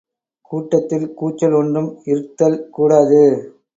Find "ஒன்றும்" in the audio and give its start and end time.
1.53-2.01